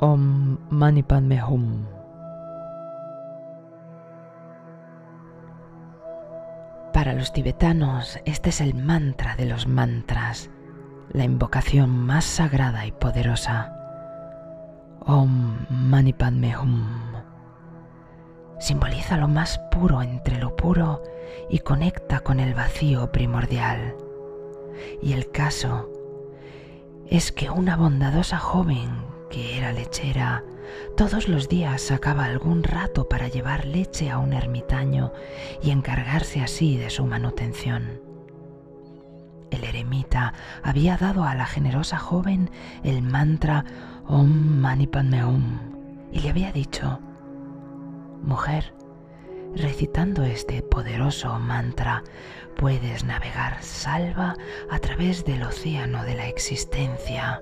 [0.00, 1.84] Om Mani Padme Hum.
[6.92, 10.50] Para los tibetanos, este es el mantra de los mantras,
[11.10, 13.74] la invocación más sagrada y poderosa.
[15.00, 16.86] Om Mani Padme Hum.
[18.60, 21.02] Simboliza lo más puro entre lo puro
[21.50, 23.96] y conecta con el vacío primordial.
[25.02, 25.90] Y el caso
[27.08, 30.44] es que una bondadosa joven que era lechera,
[30.96, 35.12] todos los días sacaba algún rato para llevar leche a un ermitaño
[35.62, 38.00] y encargarse así de su manutención.
[39.50, 42.50] El eremita había dado a la generosa joven
[42.84, 43.64] el mantra
[44.06, 45.58] Om Mani Padme Hum
[46.12, 47.00] y le había dicho,
[48.22, 48.74] Mujer,
[49.54, 52.02] recitando este poderoso mantra,
[52.56, 54.34] puedes navegar salva
[54.70, 57.40] a través del océano de la existencia.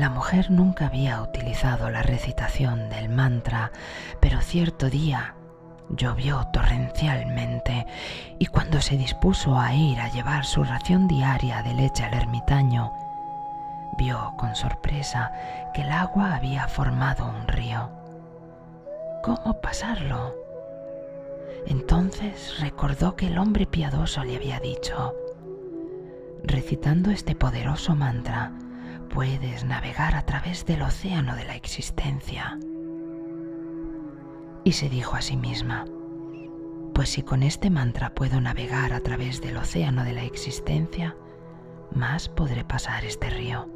[0.00, 3.70] La mujer nunca había utilizado la recitación del mantra,
[4.18, 5.34] pero cierto día
[5.90, 7.86] llovió torrencialmente
[8.38, 12.90] y cuando se dispuso a ir a llevar su ración diaria de leche al ermitaño,
[13.98, 15.32] vio con sorpresa
[15.74, 17.90] que el agua había formado un río.
[19.22, 20.34] ¿Cómo pasarlo?
[21.66, 25.14] Entonces recordó que el hombre piadoso le había dicho,
[26.42, 28.50] recitando este poderoso mantra,
[29.10, 32.58] puedes navegar a través del océano de la existencia.
[34.64, 35.84] Y se dijo a sí misma,
[36.94, 41.16] pues si con este mantra puedo navegar a través del océano de la existencia,
[41.92, 43.68] más podré pasar este río.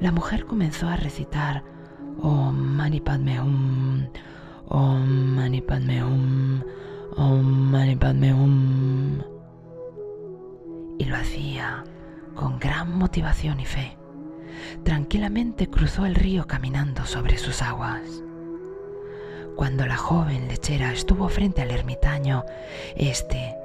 [0.00, 1.64] La mujer comenzó a recitar
[2.20, 4.06] Om Mani Padme Hum,
[4.68, 6.02] Om Mani Padme
[8.32, 9.22] Om.
[10.98, 11.84] Y lo hacía
[12.36, 13.96] con gran motivación y fe.
[14.84, 18.02] Tranquilamente cruzó el río caminando sobre sus aguas.
[19.56, 22.44] Cuando la joven lechera estuvo frente al ermitaño,
[22.94, 23.56] éste,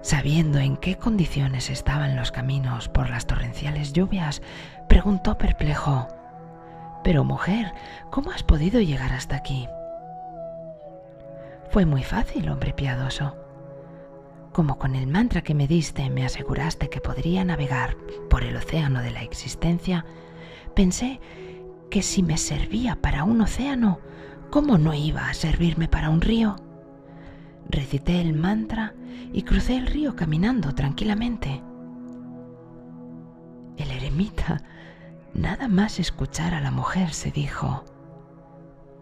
[0.00, 4.40] sabiendo en qué condiciones estaban los caminos por las torrenciales lluvias,
[4.88, 6.08] preguntó perplejo,
[7.02, 7.72] Pero mujer,
[8.10, 9.68] ¿cómo has podido llegar hasta aquí?
[11.70, 13.45] Fue muy fácil, hombre piadoso
[14.56, 17.94] como con el mantra que me diste me aseguraste que podría navegar
[18.30, 20.06] por el océano de la existencia,
[20.74, 21.20] pensé
[21.90, 24.00] que si me servía para un océano,
[24.50, 26.56] ¿cómo no iba a servirme para un río?
[27.68, 28.94] Recité el mantra
[29.30, 31.62] y crucé el río caminando tranquilamente.
[33.76, 34.62] El eremita,
[35.34, 37.84] nada más escuchar a la mujer, se dijo,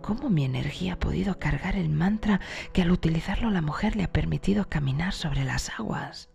[0.05, 2.39] cómo mi energía ha podido cargar el mantra
[2.75, 6.29] que al utilizarlo la mujer le ha permitido caminar sobre las aguas.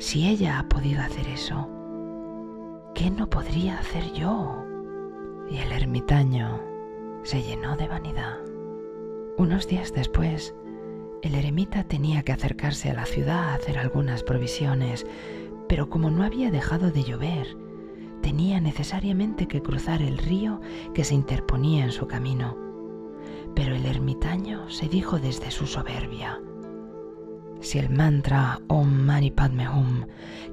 [0.00, 1.70] Si ella ha podido hacer eso,
[2.96, 4.64] ¿qué no podría hacer yo?
[5.48, 6.60] Y el ermitaño
[7.22, 8.38] se llenó de vanidad.
[9.38, 10.52] Unos días después,
[11.22, 15.06] el eremita tenía que acercarse a la ciudad a hacer algunas provisiones,
[15.68, 17.65] pero como no había dejado de llover
[18.26, 20.60] tenía necesariamente que cruzar el río
[20.94, 22.56] que se interponía en su camino.
[23.54, 26.40] Pero el ermitaño se dijo desde su soberbia,
[27.60, 30.06] si el mantra Om Mani Padme Hum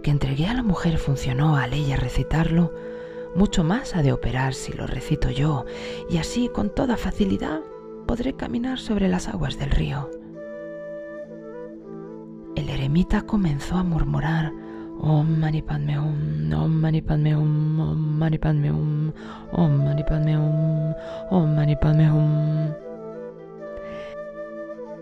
[0.03, 2.71] que entregué a la mujer funcionó al ella recitarlo,
[3.35, 5.65] mucho más ha de operar si lo recito yo,
[6.11, 7.61] y así con toda facilidad
[8.05, 10.11] podré caminar sobre las aguas del río.
[12.55, 14.53] El eremita comenzó a murmurar
[15.01, 19.13] Om Mani Padme Hum, Om Mani Padme Hum, Om Mani Padme Hum,
[19.51, 20.93] Om Mani Padme Hum,
[21.29, 22.73] Om Mani Padme Hum.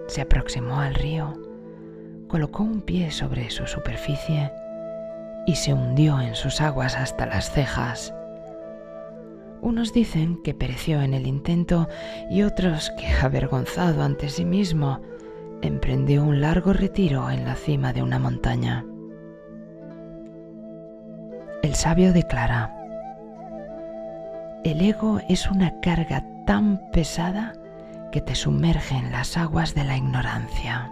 [0.08, 1.34] Se aproximó al río,
[2.28, 4.52] colocó un pie sobre su superficie
[5.46, 8.14] y se hundió en sus aguas hasta las cejas.
[9.62, 11.88] Unos dicen que pereció en el intento
[12.30, 15.02] y otros que, avergonzado ante sí mismo,
[15.62, 18.86] emprendió un largo retiro en la cima de una montaña.
[21.64, 22.76] El sabio declara,
[24.64, 27.54] el ego es una carga tan pesada
[28.12, 30.92] que te sumerge en las aguas de la ignorancia.